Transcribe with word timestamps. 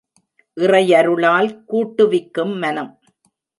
இறையருளால் 0.57 1.49
கூட்டுவிக்கும் 1.69 2.55
மனம். 2.57 2.91